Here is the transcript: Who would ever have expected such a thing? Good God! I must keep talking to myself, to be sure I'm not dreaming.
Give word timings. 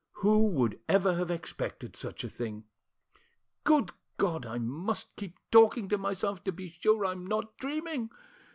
Who 0.13 0.47
would 0.47 0.79
ever 0.89 1.13
have 1.13 1.29
expected 1.29 1.95
such 1.95 2.23
a 2.23 2.27
thing? 2.27 2.63
Good 3.63 3.91
God! 4.17 4.47
I 4.47 4.57
must 4.57 5.15
keep 5.15 5.37
talking 5.51 5.89
to 5.89 5.97
myself, 5.99 6.43
to 6.45 6.51
be 6.51 6.69
sure 6.69 7.05
I'm 7.05 7.27
not 7.27 7.55
dreaming. 7.57 8.09